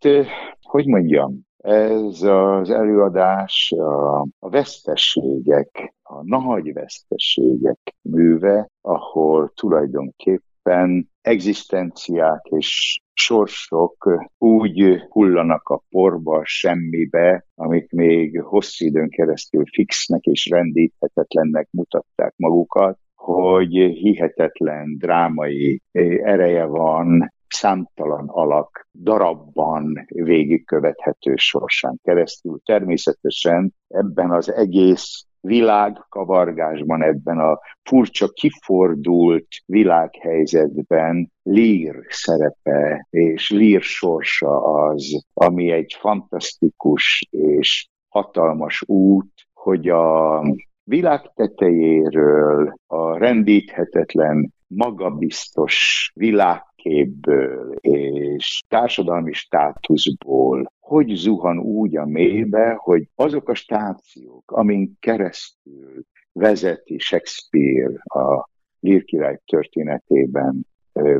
hogy 0.63 0.87
mondjam, 0.87 1.41
ez 1.63 2.23
az 2.23 2.71
előadás 2.71 3.73
a, 3.79 4.21
a 4.21 4.49
vesztességek, 4.49 5.95
a 6.03 6.23
nagy 6.25 6.73
vesztességek 6.73 7.95
műve, 8.01 8.69
ahol 8.81 9.53
tulajdonképpen 9.55 11.11
egzisztenciák 11.21 12.45
és 12.45 13.02
sorsok 13.15 14.27
úgy 14.39 15.03
hullanak 15.09 15.69
a 15.69 15.83
porba, 15.91 16.41
semmibe, 16.45 17.47
amik 17.55 17.91
még 17.91 18.41
hosszú 18.41 18.87
időn 18.87 19.11
keresztül 19.11 19.65
fixnek 19.73 20.25
és 20.25 20.49
rendíthetetlennek 20.51 21.69
mutatták 21.71 22.35
magukat, 22.37 22.99
hogy 23.15 23.73
hihetetlen 23.75 24.97
drámai 24.99 25.83
ereje 26.23 26.65
van, 26.65 27.33
számtalan 27.49 28.29
alak 28.29 28.89
darabban 29.03 30.07
végigkövethető 30.07 31.35
sorsán 31.37 31.99
keresztül. 32.03 32.61
Természetesen 32.65 33.75
ebben 33.89 34.31
az 34.31 34.53
egész 34.53 35.27
világkavargásban, 35.43 37.03
ebben 37.03 37.39
a 37.39 37.59
furcsa 37.83 38.29
kifordult 38.29 39.47
világhelyzetben 39.67 41.33
Lír 41.43 41.95
szerepe 42.09 43.07
és 43.11 43.51
Lír 43.51 43.83
sorsa 43.83 44.63
az, 44.65 45.25
ami 45.35 45.71
egy 45.71 45.97
fantasztikus 46.01 47.27
és 47.31 47.89
hatalmas 48.09 48.83
út, 48.87 49.31
hogy 49.55 49.89
a 49.89 50.41
világ 50.85 51.31
tetejéről, 51.35 52.75
a 52.87 53.17
rendíthetetlen, 53.17 54.53
magabiztos 54.67 56.11
világképből 56.15 57.75
és 57.81 58.63
társadalmi 58.69 59.33
státuszból 59.33 60.73
hogy 60.93 61.15
zuhan 61.15 61.59
úgy 61.59 61.97
a 61.97 62.07
mélybe, 62.07 62.75
hogy 62.79 63.09
azok 63.15 63.49
a 63.49 63.55
stációk, 63.55 64.51
amin 64.51 64.97
keresztül 65.01 66.03
vezeti 66.33 66.99
Shakespeare 66.99 67.95
a 68.05 68.49
Lírkirály 68.81 69.41
történetében 69.47 70.67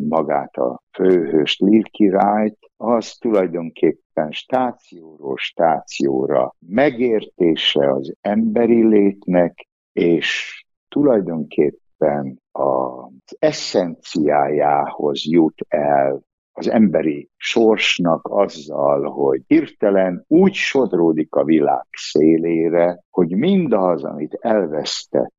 magát 0.09 0.57
a 0.57 0.83
főhőst, 0.93 1.61
Lírkirályt, 1.61 2.59
az 2.77 3.17
tulajdonképpen 3.21 4.31
stációról 4.31 5.37
stációra 5.37 6.55
megértése 6.67 7.93
az 7.93 8.15
emberi 8.21 8.85
létnek, 8.85 9.69
és 9.93 10.61
tulajdonképpen 10.89 12.41
az 12.51 13.37
eszenciájához 13.39 15.25
jut 15.25 15.61
el 15.69 16.23
az 16.53 16.69
emberi 16.69 17.31
sorsnak 17.37 18.29
azzal, 18.31 19.11
hogy 19.11 19.43
hirtelen 19.47 20.25
úgy 20.29 20.55
sodródik 20.55 21.35
a 21.35 21.45
világ 21.45 21.87
szélére, 21.91 23.03
hogy 23.11 23.37
mindaz, 23.37 24.05
amit 24.05 24.39
elvesztett, 24.41 25.33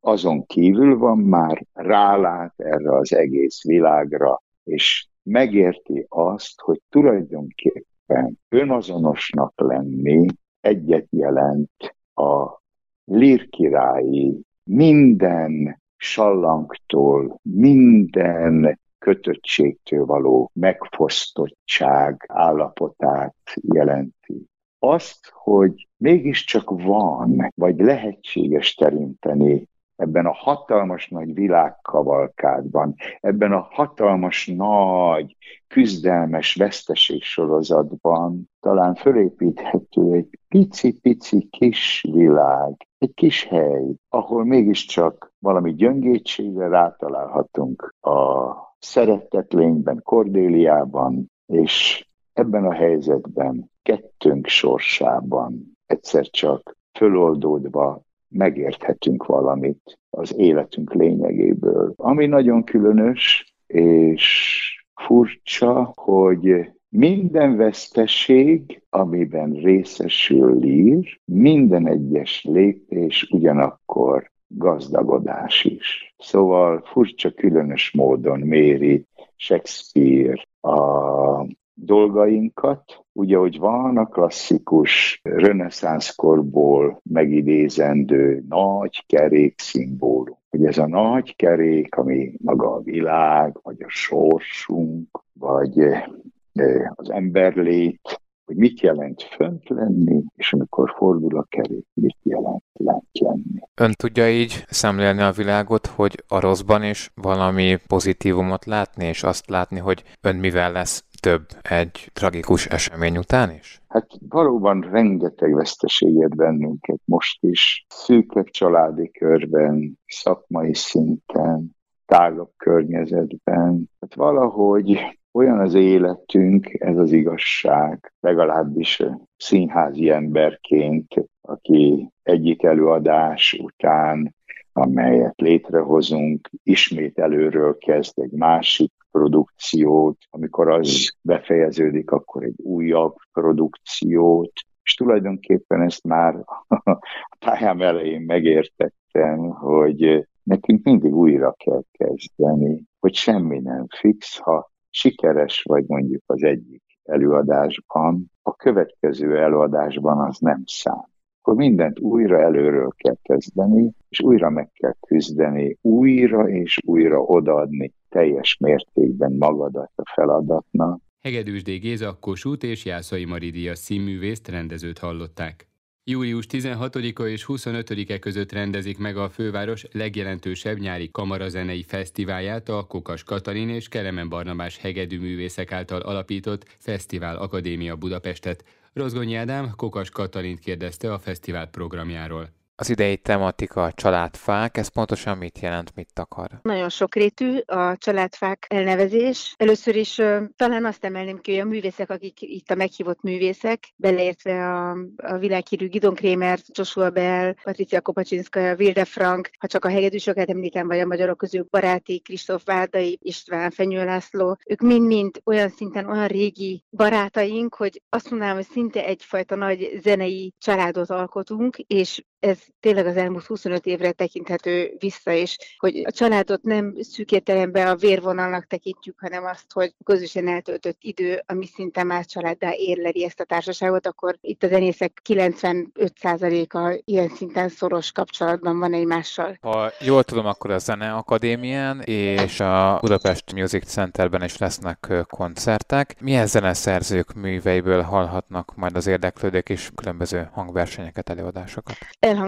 azon 0.00 0.46
kívül 0.46 0.98
van 0.98 1.18
már, 1.18 1.66
rálát 1.72 2.54
erre 2.56 2.96
az 2.96 3.14
egész 3.14 3.62
világra, 3.62 4.42
és 4.64 5.08
megérti 5.22 6.06
azt, 6.08 6.60
hogy 6.60 6.80
tulajdonképpen 6.88 8.38
önazonosnak 8.48 9.52
lenni 9.56 10.26
egyet 10.60 11.06
jelent 11.10 11.94
a 12.14 12.62
lírkirályi 13.04 14.40
minden 14.64 15.82
sallangtól, 15.96 17.38
minden 17.42 18.78
kötöttségtől 19.04 20.04
való 20.04 20.50
megfosztottság 20.52 22.24
állapotát 22.28 23.36
jelenti. 23.54 24.46
Azt, 24.78 25.30
hogy 25.32 25.88
mégiscsak 25.96 26.70
van, 26.70 27.52
vagy 27.54 27.80
lehetséges 27.80 28.74
terinteni 28.74 29.68
ebben 29.96 30.26
a 30.26 30.32
hatalmas 30.32 31.08
nagy 31.08 31.34
világkavalkádban, 31.34 32.94
ebben 33.20 33.52
a 33.52 33.68
hatalmas 33.70 34.46
nagy 34.46 35.36
küzdelmes 35.66 36.54
veszteségsorozatban 36.54 38.50
talán 38.60 38.94
fölépíthető 38.94 40.12
egy 40.12 40.38
pici-pici 40.48 41.48
kis 41.50 42.06
világ, 42.12 42.86
egy 42.98 43.14
kis 43.14 43.44
hely, 43.44 43.94
ahol 44.08 44.44
mégiscsak 44.44 45.32
valami 45.38 45.74
gyöngétségre 45.74 46.68
rátalálhatunk 46.68 47.94
a 48.00 48.73
szeretett 48.84 49.52
lényben, 49.52 50.00
Kordéliában, 50.02 51.30
és 51.46 52.06
ebben 52.32 52.64
a 52.64 52.72
helyzetben, 52.72 53.70
kettőnk 53.82 54.46
sorsában 54.46 55.76
egyszer 55.86 56.30
csak 56.30 56.76
föloldódva 56.92 58.02
megérthetünk 58.28 59.26
valamit 59.26 59.98
az 60.10 60.38
életünk 60.38 60.94
lényegéből. 60.94 61.92
Ami 61.96 62.26
nagyon 62.26 62.64
különös 62.64 63.54
és 63.66 64.60
furcsa, 64.94 65.92
hogy 65.94 66.70
minden 66.88 67.56
veszteség, 67.56 68.82
amiben 68.90 69.52
részesül 69.52 70.58
lír, 70.58 71.20
minden 71.24 71.86
egyes 71.86 72.44
lépés 72.44 73.28
ugyanakkor 73.30 74.32
gazdagodás 74.48 75.64
is. 75.64 76.14
Szóval 76.18 76.82
furcsa, 76.84 77.30
különös 77.30 77.92
módon 77.92 78.40
méri 78.40 79.06
Shakespeare 79.36 80.46
a 80.60 81.46
dolgainkat, 81.74 83.04
ugye, 83.12 83.36
hogy 83.36 83.58
van 83.58 83.96
a 83.96 84.06
klasszikus 84.06 85.20
reneszánszkorból 85.22 87.00
megidézendő 87.02 88.44
nagy 88.48 89.04
kerék 89.06 89.60
szimbólum. 89.60 90.38
Hogy 90.50 90.64
ez 90.64 90.78
a 90.78 90.86
nagy 90.86 91.36
kerék, 91.36 91.94
ami 91.94 92.32
maga 92.42 92.74
a 92.74 92.80
világ, 92.80 93.58
vagy 93.62 93.82
a 93.82 93.88
sorsunk, 93.88 95.22
vagy 95.32 95.78
eh, 95.78 96.90
az 96.94 97.10
emberlét, 97.10 98.22
hogy 98.44 98.56
mit 98.56 98.80
jelent 98.80 99.22
fönt 99.22 99.68
lenni, 99.68 100.22
és 100.36 100.52
amikor 100.52 100.94
fordul 100.96 101.38
a 101.38 101.46
kerék, 101.48 101.86
mit 101.94 102.16
jelent 102.22 102.62
lent 102.72 103.18
lenni. 103.18 103.60
Ön 103.74 103.92
tudja 103.96 104.30
így 104.30 104.64
szemlélni 104.68 105.22
a 105.22 105.30
világot, 105.30 105.86
hogy 105.86 106.24
a 106.28 106.40
rosszban 106.40 106.82
is 106.82 107.10
valami 107.14 107.76
pozitívumot 107.86 108.64
látni, 108.64 109.04
és 109.04 109.22
azt 109.22 109.48
látni, 109.48 109.78
hogy 109.78 110.04
ön 110.20 110.36
mivel 110.36 110.72
lesz 110.72 111.04
több 111.20 111.46
egy 111.62 112.10
tragikus 112.12 112.66
esemény 112.66 113.16
után 113.16 113.50
is? 113.50 113.82
Hát 113.88 114.06
valóban 114.28 114.80
rengeteg 114.80 115.54
veszteséged 115.54 116.34
bennünket 116.34 117.00
most 117.04 117.44
is, 117.44 117.86
szűkebb 117.88 118.46
családi 118.46 119.10
körben, 119.10 119.98
szakmai 120.06 120.74
szinten, 120.74 121.76
tágabb 122.06 122.50
környezetben. 122.56 123.90
Hát 124.00 124.14
valahogy 124.14 125.18
olyan 125.34 125.58
az 125.58 125.74
életünk, 125.74 126.80
ez 126.80 126.96
az 126.96 127.12
igazság, 127.12 128.12
legalábbis 128.20 129.02
színházi 129.36 130.10
emberként, 130.10 131.14
aki 131.40 132.08
egyik 132.22 132.62
előadás 132.62 133.52
után, 133.62 134.34
amelyet 134.72 135.40
létrehozunk, 135.40 136.50
ismét 136.62 137.18
előről 137.18 137.78
kezd 137.78 138.18
egy 138.18 138.30
másik 138.30 138.92
produkciót, 139.10 140.16
amikor 140.30 140.70
az 140.70 141.14
befejeződik, 141.20 142.10
akkor 142.10 142.42
egy 142.42 142.60
újabb 142.62 143.14
produkciót, 143.32 144.52
és 144.82 144.94
tulajdonképpen 144.94 145.82
ezt 145.82 146.04
már 146.04 146.34
a 146.68 147.36
pályám 147.38 147.80
elején 147.80 148.20
megértettem, 148.20 149.38
hogy 149.38 150.28
nekünk 150.42 150.84
mindig 150.84 151.14
újra 151.14 151.52
kell 151.52 151.82
kezdeni, 151.92 152.82
hogy 153.00 153.14
semmi 153.14 153.58
nem 153.58 153.86
fix, 153.88 154.38
ha 154.38 154.72
sikeres 154.94 155.62
vagy 155.62 155.84
mondjuk 155.86 156.22
az 156.26 156.42
egyik 156.42 156.82
előadásban, 157.04 158.30
a 158.42 158.56
következő 158.56 159.38
előadásban 159.38 160.20
az 160.20 160.38
nem 160.38 160.62
szám. 160.66 161.12
Akkor 161.40 161.54
mindent 161.54 161.98
újra 161.98 162.40
előről 162.40 162.92
kell 162.96 163.16
kezdeni, 163.22 163.92
és 164.08 164.20
újra 164.20 164.50
meg 164.50 164.70
kell 164.72 164.94
küzdeni, 165.06 165.78
újra 165.80 166.48
és 166.48 166.78
újra 166.86 167.20
odaadni 167.20 167.92
teljes 168.08 168.56
mértékben 168.60 169.32
magadat 169.32 169.90
a 169.94 170.12
feladatnak. 170.14 171.00
Hegedűs 171.20 171.62
D. 171.62 171.68
Géza, 171.68 172.18
Kossuth 172.20 172.66
és 172.66 172.84
Jászai 172.84 173.24
Maridia 173.24 173.74
színművészt 173.74 174.48
rendezőt 174.48 174.98
hallották. 174.98 175.73
Július 176.06 176.46
16-a 176.50 177.22
és 177.22 177.44
25-e 177.48 178.18
között 178.18 178.52
rendezik 178.52 178.98
meg 178.98 179.16
a 179.16 179.28
főváros 179.28 179.86
legjelentősebb 179.92 180.78
nyári 180.78 181.10
kamarazenei 181.10 181.82
fesztiválját 181.82 182.68
a 182.68 182.86
Kokas 182.86 183.22
Katalin 183.22 183.68
és 183.68 183.88
Kelemen 183.88 184.28
Barnabás 184.28 184.78
hegedű 184.78 185.20
művészek 185.20 185.72
által 185.72 186.00
alapított 186.00 186.76
Fesztivál 186.78 187.36
Akadémia 187.36 187.96
Budapestet. 187.96 188.64
Rozgonyi 188.92 189.34
Ádám 189.34 189.72
Kokas 189.76 190.10
Katalint 190.10 190.58
kérdezte 190.58 191.12
a 191.12 191.18
fesztivál 191.18 191.66
programjáról. 191.66 192.63
Az 192.76 192.90
idei 192.90 193.16
tematika 193.16 193.84
a 193.84 193.92
családfák, 193.92 194.76
ez 194.76 194.88
pontosan 194.88 195.38
mit 195.38 195.58
jelent, 195.58 195.94
mit 195.94 196.18
akar? 196.18 196.50
Nagyon 196.62 196.88
sokrétű 196.88 197.58
a 197.58 197.96
családfák 197.96 198.66
elnevezés. 198.68 199.54
Először 199.56 199.96
is 199.96 200.14
talán 200.56 200.84
azt 200.84 201.04
emelném 201.04 201.40
ki, 201.40 201.50
hogy 201.50 201.60
a 201.60 201.64
művészek, 201.64 202.10
akik 202.10 202.42
itt 202.42 202.70
a 202.70 202.74
meghívott 202.74 203.22
művészek, 203.22 203.92
beleértve 203.96 204.68
a, 204.68 204.90
a 205.16 205.38
világhírű 205.38 205.88
Gidon 205.88 206.14
Krémer, 206.14 206.58
Joshua 206.66 207.10
Bell, 207.10 207.54
Patricia 207.62 208.00
Kopacsinska, 208.00 208.74
Vilde 208.74 209.04
Frank, 209.04 209.50
ha 209.58 209.66
csak 209.66 209.84
a 209.84 209.90
hegedűsöket 209.90 210.50
említem, 210.50 210.86
vagy 210.86 210.98
a 210.98 211.06
magyarok 211.06 211.36
közül 211.36 211.66
Baráti, 211.70 212.20
Kristóf 212.20 212.64
Várdai, 212.64 213.18
István, 213.22 213.70
Fenyő 213.70 214.04
László, 214.04 214.56
ők 214.66 214.80
mind-mind 214.80 215.40
olyan 215.44 215.68
szinten 215.68 216.10
olyan 216.10 216.26
régi 216.26 216.84
barátaink, 216.90 217.74
hogy 217.74 218.02
azt 218.08 218.30
mondanám, 218.30 218.54
hogy 218.54 218.66
szinte 218.70 219.04
egyfajta 219.04 219.54
nagy 219.54 219.98
zenei 220.02 220.54
családot 220.58 221.10
alkotunk, 221.10 221.76
és 221.78 222.22
ez 222.38 222.58
tényleg 222.80 223.06
az 223.06 223.16
elmúlt 223.16 223.44
25 223.44 223.86
évre 223.86 224.12
tekinthető 224.12 224.94
vissza, 224.98 225.32
és 225.32 225.56
hogy 225.78 226.02
a 226.04 226.10
családot 226.10 226.62
nem 226.62 226.94
szűk 227.00 227.28
a 227.74 227.94
vérvonalnak 227.94 228.66
tekintjük, 228.66 229.20
hanem 229.20 229.44
azt, 229.44 229.72
hogy 229.72 229.94
közösen 230.04 230.48
eltöltött 230.48 230.96
idő, 231.00 231.42
ami 231.46 231.66
szinte 231.66 232.02
más 232.02 232.26
családdá 232.26 232.70
érleli 232.76 233.24
ezt 233.24 233.40
a 233.40 233.44
társaságot, 233.44 234.06
akkor 234.06 234.36
itt 234.40 234.62
a 234.62 234.68
zenészek 234.68 235.20
95%-a 235.28 237.02
ilyen 237.04 237.28
szinten 237.28 237.68
szoros 237.68 238.12
kapcsolatban 238.12 238.78
van 238.78 238.92
egymással. 238.92 239.58
Ha 239.60 239.90
jól 240.00 240.24
tudom, 240.24 240.46
akkor 240.46 240.70
a 240.70 240.78
Zene 240.78 241.12
Akadémián 241.12 242.00
és 242.00 242.60
a 242.60 242.98
Budapest 243.00 243.52
Music 243.52 243.86
Centerben 243.86 244.42
is 244.42 244.58
lesznek 244.58 245.12
koncertek. 245.28 246.16
Milyen 246.20 246.46
zeneszerzők 246.46 247.32
műveiből 247.34 248.02
hallhatnak 248.02 248.72
majd 248.76 248.96
az 248.96 249.06
érdeklődők 249.06 249.68
is 249.68 249.90
különböző 249.94 250.48
hangversenyeket, 250.52 251.30
előadásokat? 251.30 251.96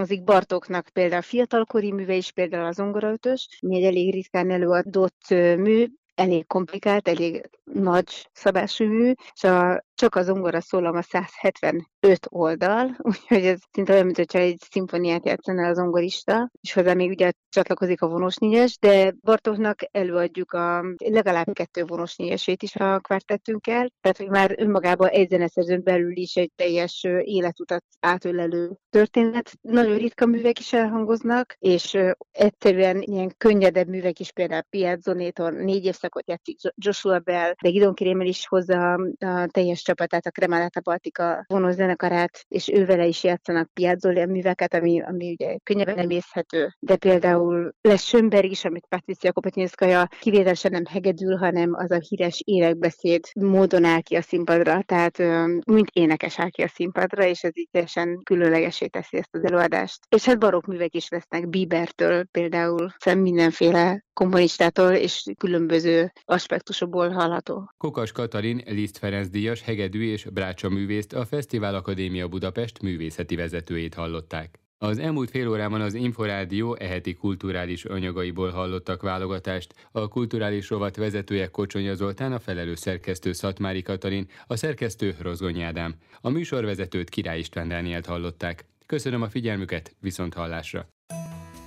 Elhangzik 0.07 0.23
Bartóknak 0.23 0.89
például 0.93 1.21
fiatalkori 1.21 1.91
műve 1.91 2.13
is, 2.13 2.31
például 2.31 2.65
az 2.65 2.75
zongoraötös, 2.75 3.47
mi 3.61 3.75
egy 3.75 3.83
elég 3.83 4.13
ritkán 4.13 4.51
előadott 4.51 5.29
mű, 5.29 5.85
elég 6.15 6.47
komplikált, 6.47 7.07
elég 7.07 7.49
nagy 7.63 8.29
szabású 8.33 8.85
mű, 8.85 9.13
és 9.33 9.43
a 9.43 9.85
csak 9.97 10.15
az 10.15 10.25
zongora 10.25 10.61
szólom 10.61 10.95
a 10.95 11.01
175 11.01 11.83
oldal, 12.29 12.95
úgyhogy 13.09 13.45
ez 13.45 13.59
szinte 13.71 13.93
olyan, 13.93 14.05
mintha 14.05 14.39
egy 14.39 14.59
szimfoniát 14.71 15.25
játszana 15.25 15.67
az 15.67 15.75
zongorista, 15.75 16.51
és 16.61 16.73
hozzá 16.73 16.93
még 16.93 17.09
ugye 17.09 17.31
csatlakozik 17.49 18.01
a 18.01 18.07
vonos 18.07 18.35
négyes, 18.35 18.77
de 18.79 19.13
Bartóknak 19.21 19.79
előadjuk 19.91 20.53
a 20.53 20.83
legalább 20.97 21.53
kettő 21.53 21.83
vonos 21.85 22.15
négyesét 22.15 22.63
is 22.63 22.75
a 22.75 22.99
kvartettünkkel, 22.99 23.91
tehát 24.01 24.17
hogy 24.17 24.29
már 24.29 24.55
önmagában 24.57 25.07
egy 25.07 25.29
zeneszerzőn 25.29 25.83
belül 25.83 26.17
is 26.17 26.35
egy 26.35 26.51
teljes 26.55 27.03
életutat 27.21 27.83
átölelő 27.99 28.77
történet. 28.89 29.51
Nagyon 29.61 29.97
ritka 29.97 30.25
művek 30.25 30.59
is 30.59 30.73
elhangoznak, 30.73 31.55
és 31.59 31.97
egyszerűen 32.31 33.01
ilyen 33.01 33.33
könnyedebb 33.37 33.87
művek 33.87 34.19
is, 34.19 34.31
például 34.31 34.61
Piazzonétor 34.69 35.53
négy 35.53 35.85
évszakot 35.85 36.27
játszik 36.27 36.59
Joshua 36.75 37.19
Bell, 37.19 37.53
de 37.61 37.69
Gidon 37.69 37.93
Krémel 37.93 38.27
is 38.27 38.47
hozza 38.47 38.93
a 38.93 39.47
teljes 39.51 39.85
csapatát, 39.87 40.25
a 40.25 40.29
Cremalata 40.29 40.79
Baltica 40.79 41.43
vonós 41.47 41.73
zenekarát, 41.73 42.45
és 42.47 42.69
ővele 42.69 43.05
is 43.05 43.23
játszanak 43.23 43.69
Piazzoli 43.73 44.25
műveket, 44.25 44.73
ami, 44.73 45.01
ami 45.01 45.31
ugye 45.31 45.57
könnyebben 45.63 45.97
emészhető. 45.97 46.75
De 46.79 46.95
például 46.95 47.73
lesz 47.81 48.03
Schönberg 48.03 48.51
is, 48.51 48.65
amit 48.65 48.85
Patricia 48.89 49.31
Kopetinszkaja 49.31 50.07
kivételesen 50.19 50.71
nem 50.71 50.85
hegedül, 50.85 51.35
hanem 51.35 51.73
az 51.73 51.91
a 51.91 51.99
híres 52.07 52.41
érekbeszéd 52.45 53.25
módon 53.39 53.83
áll 53.83 54.01
ki 54.01 54.15
a 54.15 54.21
színpadra, 54.21 54.81
tehát 54.85 55.17
mint 55.65 55.89
énekes 55.93 56.39
áll 56.39 56.49
ki 56.49 56.61
a 56.61 56.67
színpadra, 56.67 57.25
és 57.25 57.43
ez 57.43 57.57
így 57.57 57.69
teljesen 57.71 58.21
különlegesé 58.23 58.87
teszi 58.87 59.17
ezt 59.17 59.35
az 59.35 59.45
előadást. 59.45 59.99
És 60.15 60.25
hát 60.25 60.39
barokk 60.39 60.65
művek 60.65 60.95
is 60.95 61.09
lesznek 61.09 61.49
Biebertől 61.49 62.25
például, 62.31 62.93
szóval 62.97 63.21
mindenféle 63.21 64.05
komponistától 64.17 64.91
és 64.91 65.23
különböző 65.37 66.11
aspektusokból 66.25 67.09
hallható. 67.09 67.71
Kokas 67.77 68.11
Katalin, 68.11 68.61
Liszt 68.65 68.97
Ferenc 68.97 69.29
Díjas, 69.29 69.61
hegedű 69.61 70.11
és 70.11 70.25
brácsa 70.25 70.69
művészt 70.69 71.13
a 71.13 71.25
Fesztivál 71.25 71.75
Akadémia 71.75 72.27
Budapest 72.27 72.81
művészeti 72.81 73.35
vezetőjét 73.35 73.93
hallották. 73.93 74.59
Az 74.77 74.97
elmúlt 74.97 75.29
fél 75.29 75.49
órában 75.49 75.81
az 75.81 75.93
Inforádió 75.93 76.75
eheti 76.75 77.13
kulturális 77.13 77.85
anyagaiból 77.85 78.49
hallottak 78.49 79.01
válogatást. 79.01 79.73
A 79.91 80.07
kulturális 80.07 80.69
rovat 80.69 80.95
vezetője 80.95 81.47
Kocsonya 81.47 81.93
Zoltán, 81.93 82.33
a 82.33 82.39
felelős 82.39 82.79
szerkesztő 82.79 83.31
Szatmári 83.31 83.81
Katalin, 83.81 84.27
a 84.47 84.55
szerkesztő 84.55 85.15
Rozgony 85.21 85.61
Ádám. 85.61 85.95
A 86.21 86.29
műsorvezetőt 86.29 87.09
Király 87.09 87.39
István 87.39 87.67
Dánielt 87.67 88.05
hallották. 88.05 88.65
Köszönöm 88.85 89.21
a 89.21 89.29
figyelmüket, 89.29 89.95
viszont 89.99 90.33
hallásra. 90.33 90.87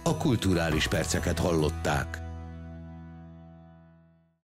A 0.04 0.16
kulturális 0.16 0.88
perceket 0.88 1.38
hallották. 1.38 2.29